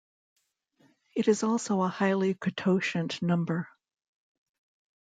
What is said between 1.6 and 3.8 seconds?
a highly cototient number.